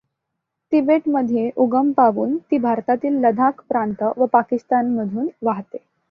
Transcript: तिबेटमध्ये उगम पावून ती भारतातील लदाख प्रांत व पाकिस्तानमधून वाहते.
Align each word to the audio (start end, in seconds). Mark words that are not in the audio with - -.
तिबेटमध्ये 0.71 1.49
उगम 1.55 1.91
पावून 1.91 2.35
ती 2.51 2.57
भारतातील 2.57 3.19
लदाख 3.21 3.61
प्रांत 3.69 4.03
व 4.17 4.25
पाकिस्तानमधून 4.25 5.27
वाहते. 5.41 5.77